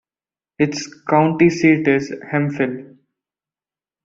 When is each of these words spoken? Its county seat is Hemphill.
Its 0.57 0.91
county 1.03 1.51
seat 1.51 1.87
is 1.87 2.11
Hemphill. 2.31 2.97